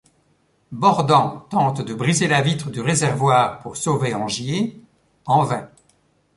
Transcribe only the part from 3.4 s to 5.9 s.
pour sauver Angier, en vain.